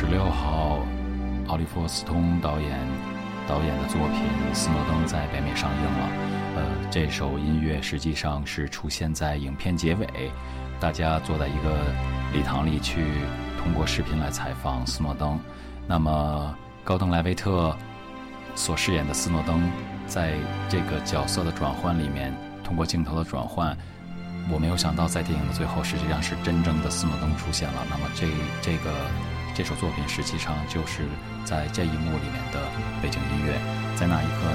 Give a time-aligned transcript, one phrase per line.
[0.00, 0.78] 十六号，
[1.48, 2.70] 奥利弗·斯通导演
[3.48, 4.22] 导演的作品
[4.54, 6.08] 《斯诺登》在北美上映了。
[6.54, 10.06] 呃，这首音乐实际上是出现在影片结尾，
[10.78, 11.92] 大家坐在一个
[12.32, 13.06] 礼堂里去
[13.60, 15.36] 通过视频来采访斯诺登。
[15.88, 16.54] 那么，
[16.84, 17.76] 高登·莱维特
[18.54, 19.68] 所饰演的斯诺登，
[20.06, 20.34] 在
[20.68, 23.76] 这个角色的转换里面，通过镜头的转换。
[24.48, 27.84] 我没有想到，在电影的最后，实际上是真正的斯诺登出现了。
[27.90, 28.28] 那么，这
[28.62, 28.92] 这个
[29.58, 31.02] 这首作品实际上就是
[31.44, 32.62] 在这一幕里面的
[33.02, 33.58] 背景音乐。
[33.96, 34.46] 在那一刻，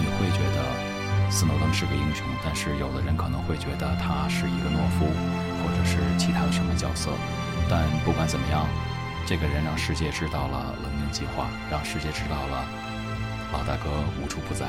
[0.00, 5.04] 你会觉得斯诺登是个英雄，但是有的人可能会觉得他是一个懦夫，
[5.60, 7.10] 或者是其他的什么角色。
[7.68, 8.66] 但不管怎么样，
[9.26, 12.64] 这个人让世界知道了冷凝计划，让世界知道了
[13.52, 13.90] 老大哥
[14.22, 14.64] 无处不在。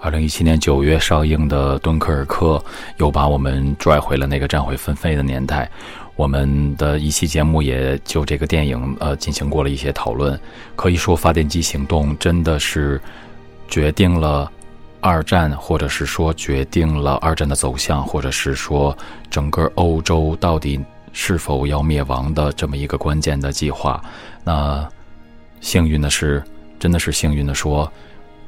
[0.00, 2.58] 二零一七年九月上映的《敦刻尔克》
[2.98, 5.70] 又把我们拽回了那个战火纷飞的年代。
[6.14, 10.38] 我们的一期节目也就这个电影呃进行过了一些讨论。
[10.76, 13.00] 可以说，发电机行动真的是
[13.66, 14.50] 决定了
[15.00, 18.96] 二战，或者是说决定了二战的走向，或者是说
[19.30, 20.78] 整个欧洲到底
[21.12, 24.00] 是否要灭亡的这么一个关键的计划。
[24.44, 24.86] 那
[25.62, 26.44] 幸运的是，
[26.78, 27.90] 真的是幸运的说。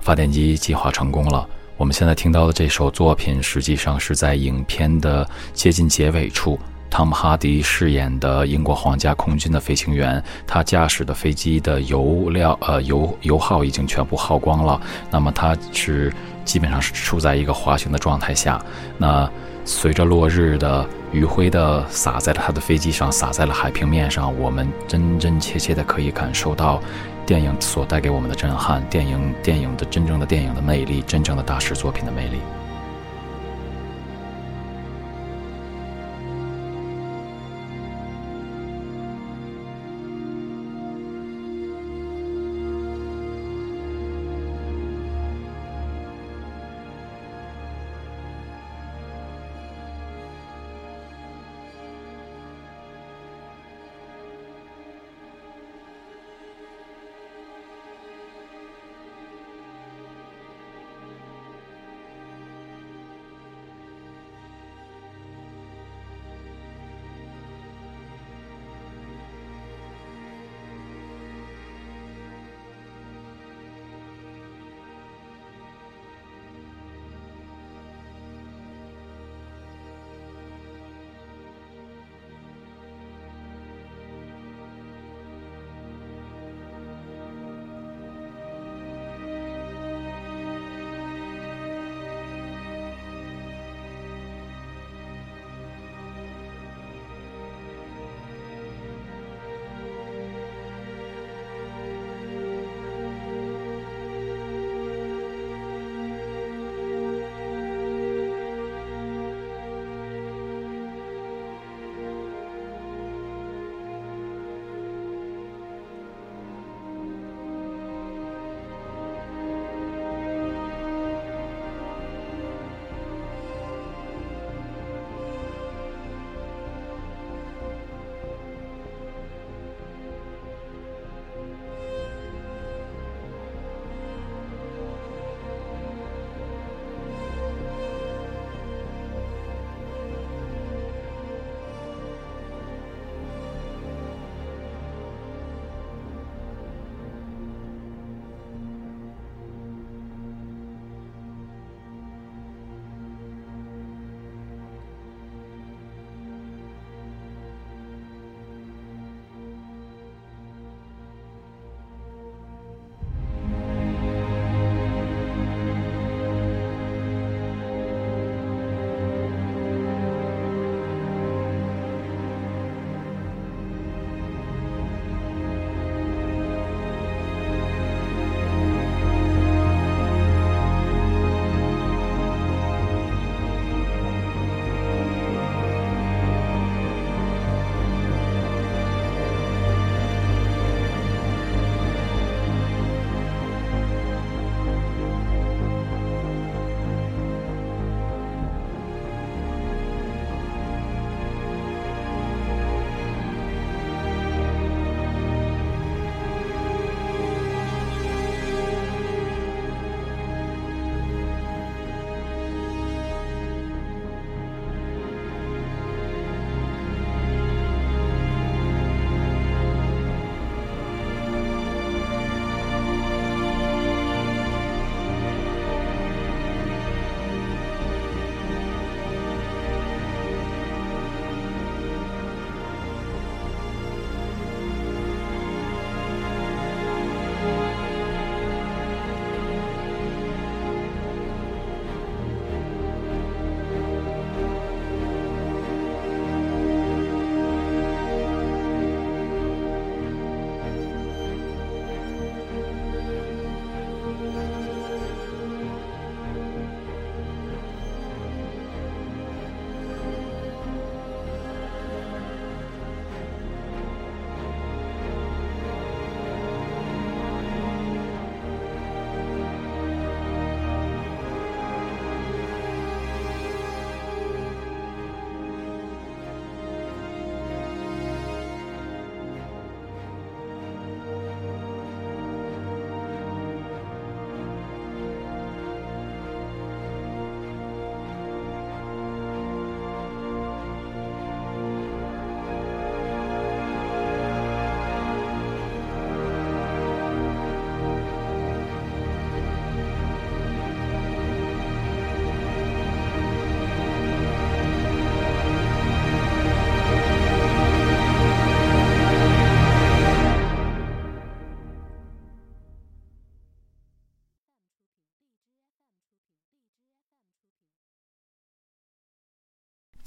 [0.00, 1.46] 发电机计划成功了。
[1.76, 6.58] 我们现在听到的这首作品，实际上是在影片的接近结尾处，
[6.88, 14.80] 汤姆·哈迪饰演的英国皇家空军的飞行员，他驾驶的飞机的油料呃油油耗已经全部耗光了。
[15.10, 16.10] 那么他是
[16.46, 18.58] 基本上是处在一个滑行的状态下。
[18.96, 19.30] 那
[19.66, 26.80] 随着落日的余晖的洒在了他的飞机上，洒在了海平面上，我们真真切切的可以感受到。
[27.26, 32.38] 电影所带给我们的震撼，电影电影的真正的电影的魅力，真正的大师作品的魅力。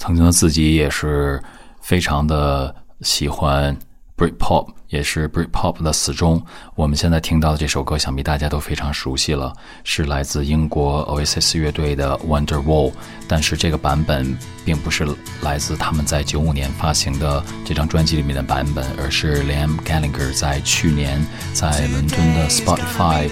[0.10, 1.40] 曾经的自己也是
[1.82, 3.78] 非常的喜欢
[4.18, 6.44] Britpop，也是 Britpop 的死忠。
[6.74, 12.92] 我们现在听到的这首歌，想必大家都非常熟悉了，是来自英国 Oasis 乐队的 Wonderwall。
[13.28, 14.36] 但是这个版本
[14.66, 15.08] 并不是
[15.44, 21.24] 来自他们在九五年发行的这张专辑里面的版本，而是 Liam Gallagher 在去年
[21.54, 23.30] 在伦敦的 Spotify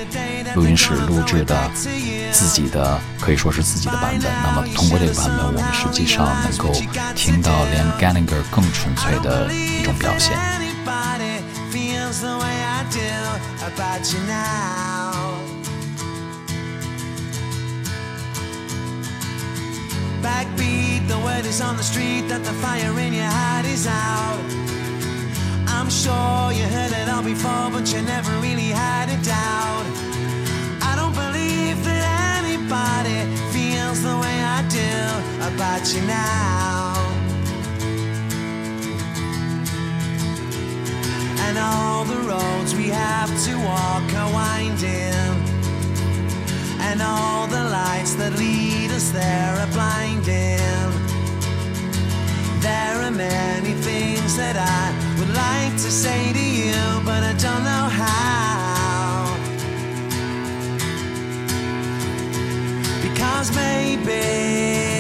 [0.58, 1.56] 录音室录制的。
[2.32, 4.32] 自己的可以说是自己的版本。
[4.44, 6.72] 那么通过这个版本，我们实际上能够
[7.16, 10.36] 听到连 Gallagher 更纯粹的一种表现。
[20.24, 24.40] Backbeat, the word is on the street that the fire in your heart is out.
[25.68, 29.86] I'm sure you heard it all before, but you never really had a doubt.
[35.54, 36.94] About you now.
[41.46, 45.34] And all the roads we have to walk are winding.
[46.88, 50.92] And all the lights that lead us there are blinding.
[52.62, 54.86] There are many things that I
[55.20, 58.28] would like to say to you, but I don't know how.
[63.18, 64.97] Cause maybe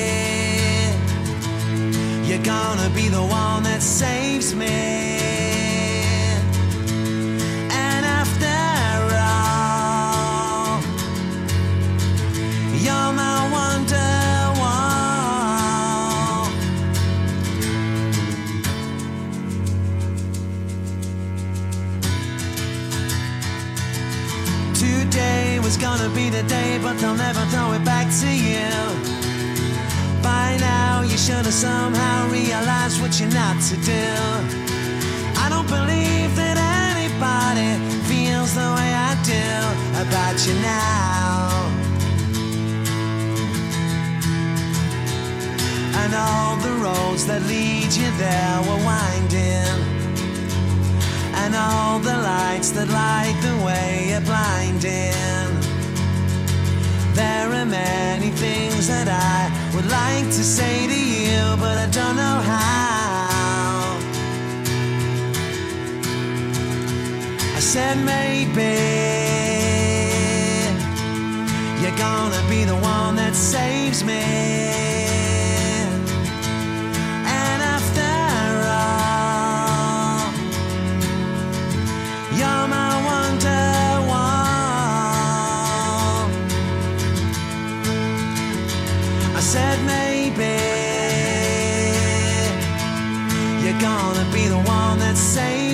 [2.38, 4.66] you're gonna be the one that saves me.
[7.72, 8.46] And after
[9.18, 10.82] all,
[12.86, 13.48] you're my
[24.76, 29.27] Today was gonna be the day, but they'll never throw it back to you.
[30.28, 34.08] By now, you should have somehow realized what you're not to do.
[35.44, 36.58] I don't believe that
[36.90, 37.70] anybody
[38.10, 39.48] feels the way I do
[40.04, 41.68] about you now.
[46.02, 49.80] And all the roads that lead you there were winding
[51.42, 55.57] and all the lights that light the way are blinding.
[57.18, 62.16] There are many things that I would like to say to you, but I don't
[62.16, 63.98] know how.
[67.56, 68.74] I said maybe
[71.82, 74.87] you're gonna be the one that saves me.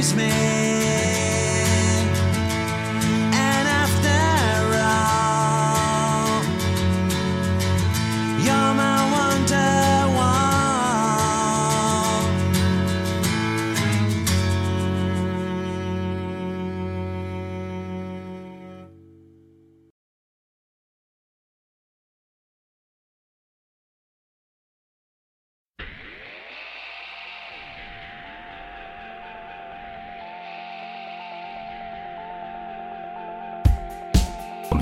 [0.04, 0.53] amaze me.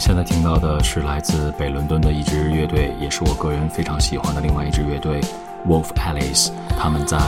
[0.02, 5.22] 现在听到的是来自北伦敦的一支乐队，也是我个人非常喜欢的另外一支乐队
[5.68, 6.50] ，Wolf Alice。
[6.76, 7.20] 他们在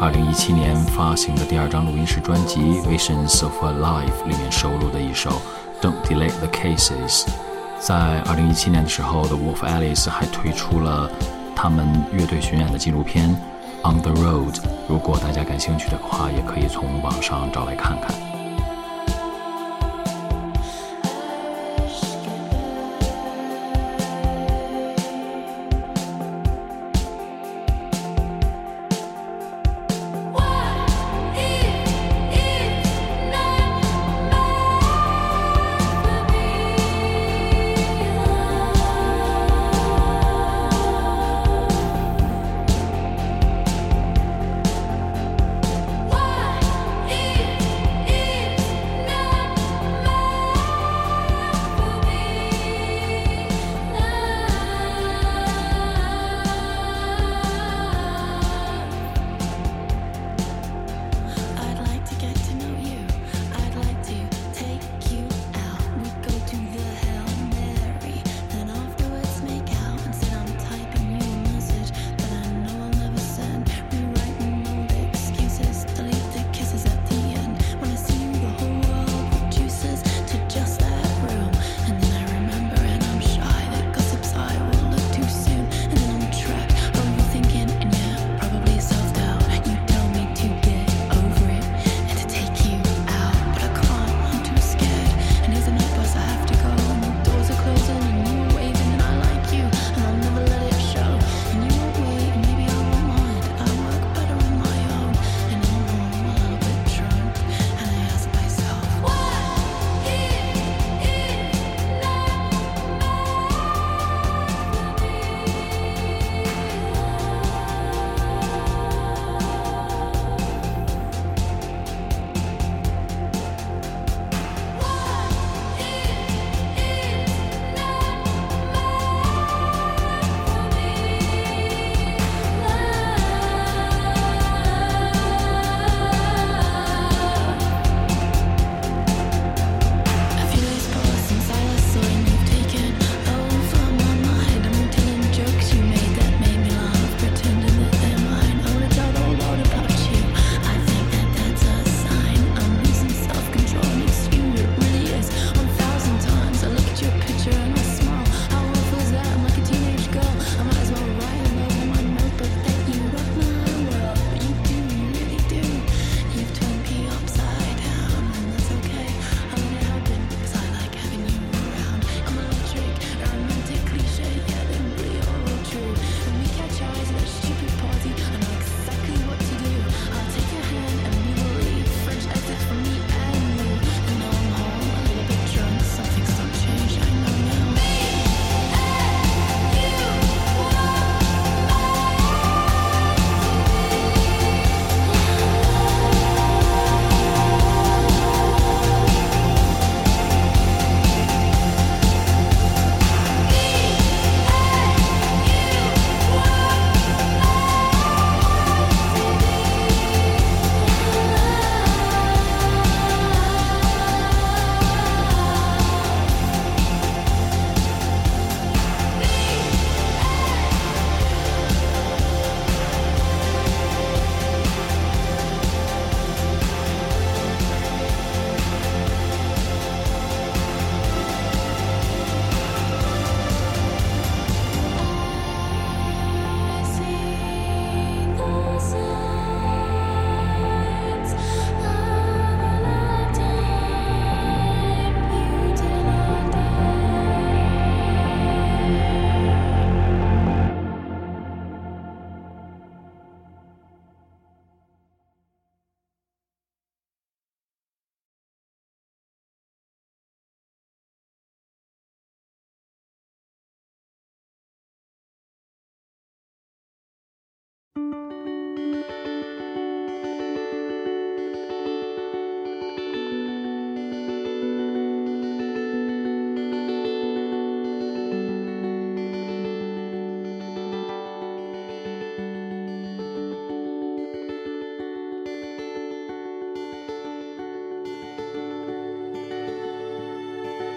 [0.00, 5.30] 2017年发行的第二张录音室专辑《Visions of a Life》里面收录的一首
[5.82, 7.24] 《Don't Delay the Cases》。
[7.80, 11.10] 在2017年的时候的 Wolf Alice 还推出了
[11.56, 13.36] 他们乐队巡演的纪录片
[13.92, 14.54] 《On the Road》，
[14.88, 18.31] 如果大家感兴趣的话，也可以从网上找来看看。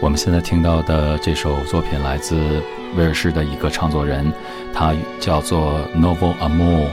[0.05, 2.61] 我们现在听到的这首作品来自
[2.95, 4.31] 威尔士的一个唱作人，
[4.71, 6.85] 他叫做 Novo Amor，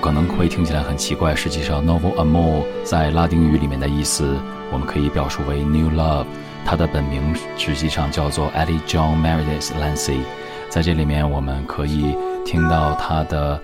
[0.00, 4.36] 可能会听起来很奇怪，实际上 Novo Amor 在拉丁语里面的意思，
[4.72, 6.26] 我们可以表述为 New Love。
[6.64, 10.18] 他的本名实际上叫做 Eddie John Meredith Lancy
[10.68, 13.60] 在这里面我们可以听到他的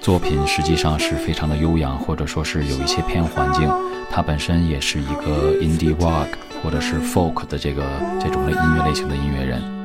[0.00, 3.70] 作品实际上是非常的悠扬，或者说是有一些偏环境。
[4.10, 6.28] 他本身也是一个 indie rock。
[6.62, 7.82] 或者是 folk 的这个
[8.20, 9.79] 这种类音乐类型的音乐人。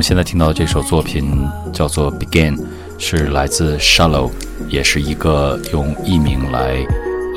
[0.00, 2.56] 们现在听到的这首作品叫做《Begin》，
[2.96, 4.30] 是来自 Shallow，
[4.66, 6.76] 也是一个用艺名来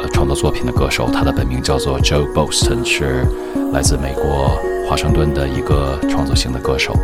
[0.02, 3.28] 呃创作作品的歌手，他的本名叫做 Joe Boston，是
[3.74, 6.96] 来自美国华盛顿的一个创作型的歌手。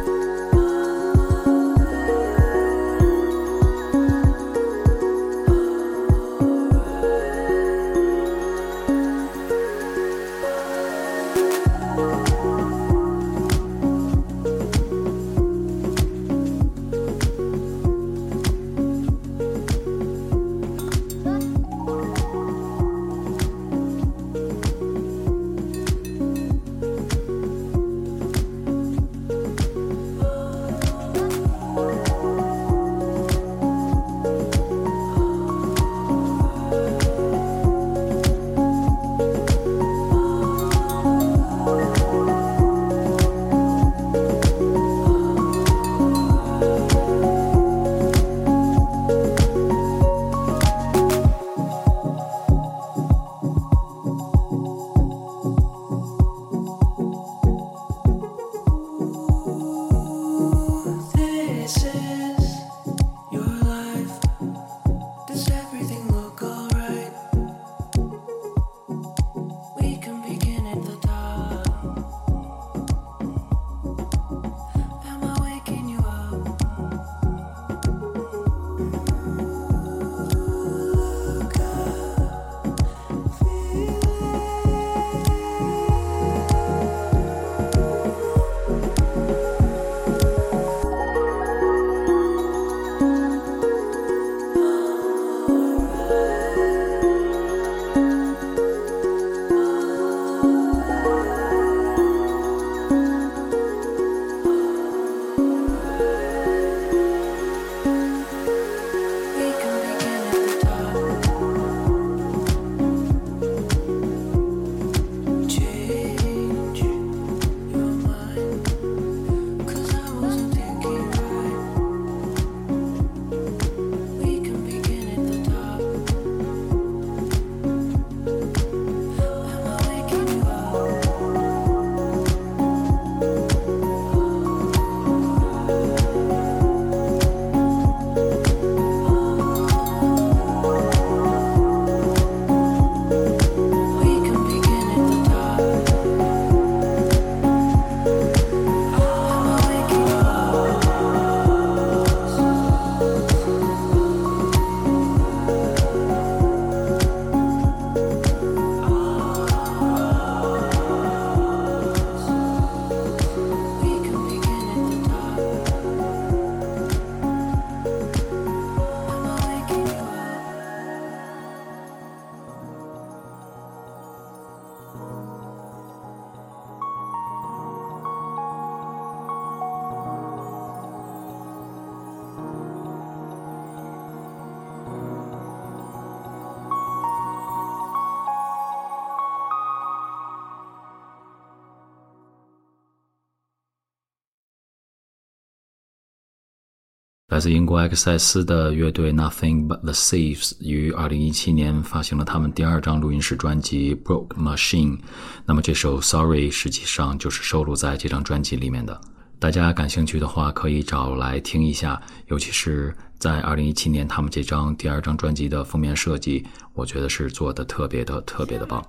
[197.39, 204.97] 来自英国埃克塞斯的乐队 Nothing But The Thieves 于二零一七年发行了他们第二张录音室专辑《Broke Machine》。
[205.45, 208.99] 那么这首《Sorry》实际上就是收录在这张专辑里面的。
[209.39, 212.01] 大家感兴趣的话，可以找来听一下。
[212.27, 218.85] 尤其是在二零一七年他们这张第二张专辑的封面设计，我觉得是做的特别的特别的棒。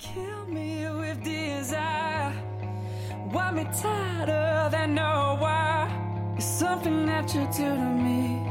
[6.41, 7.75] Something that you do to
[8.05, 8.47] me.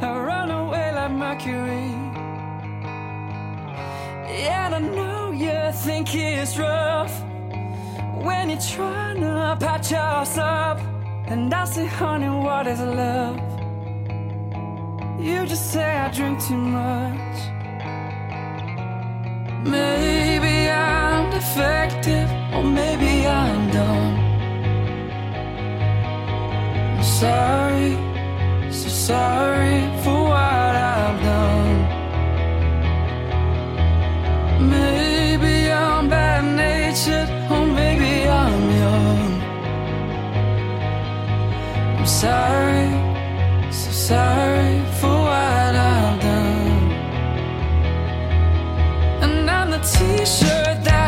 [0.00, 1.90] I run away like Mercury.
[4.28, 7.12] And I know you think it's rough
[8.22, 10.78] when you're trying to patch us up.
[11.26, 13.38] And I say, honey, what is love?
[15.20, 17.38] You just say I drink too much.
[19.64, 24.29] Maybe I'm defective, or maybe I'm dumb
[27.20, 27.92] sorry,
[28.72, 31.80] so sorry for what I've done.
[34.74, 39.28] Maybe I'm bad natured, or maybe I'm young.
[41.98, 42.88] I'm sorry,
[43.70, 46.84] so sorry for what I've done.
[49.24, 50.99] And I'm the t shirt that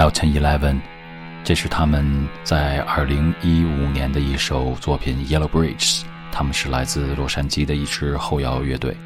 [0.00, 0.80] Elton Eleven，
[1.44, 6.00] 这是他们在二零一五年的一首作品《Yellow Bridges》，
[6.32, 8.96] 他们是来自洛杉矶的一支后摇乐队。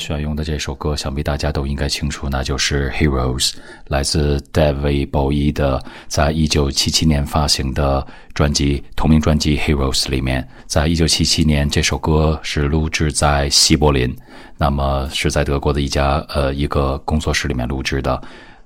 [0.00, 3.50] 选用的这首歌，想必大家都应该清楚，那就是《Heroes》，
[3.88, 10.48] 来自 David Bowie 的，在一九七七年发行的专辑同名专辑《Heroes》里面。
[10.66, 14.16] 在一九七七年，这首歌是录制在西柏林，
[14.56, 18.20] 那么是在德国的一家呃一个工作室里面录制的。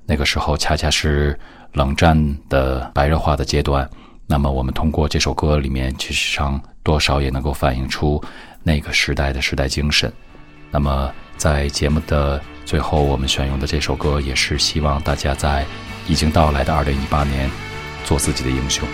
[0.07, 1.39] 那个时候恰恰是
[1.72, 2.16] 冷战
[2.49, 3.89] 的白热化的阶段，
[4.26, 8.22] 那么我们通过这首歌里面，其实上多少也能够反映出
[8.62, 10.12] 那个时代的时代精神。
[10.70, 11.12] 那么，
[11.45, 15.62] 在节目的最后，我们选用的这首歌，也是希望大家在
[16.09, 17.51] 已经到来的二零一八年，
[18.03, 18.88] 做自己的英雄。